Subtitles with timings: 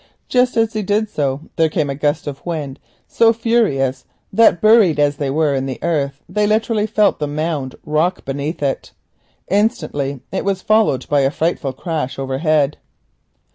[0.27, 2.79] Just as he did so there came so furious a gust of wind
[4.33, 8.63] that, buried as they were in the earth, they literally felt the mound rock beneath
[8.63, 8.93] it.
[9.47, 12.77] Instantly it was followed by a frightful crash overhead.